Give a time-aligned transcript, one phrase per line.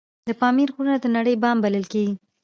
[0.27, 2.15] د پامیر غرونه د نړۍ بام بلل کیږي